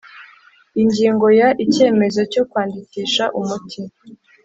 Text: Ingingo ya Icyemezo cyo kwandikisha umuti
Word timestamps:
Ingingo 0.81 1.25
ya 1.39 1.49
Icyemezo 1.63 2.21
cyo 2.33 2.43
kwandikisha 2.49 3.23
umuti 3.39 3.81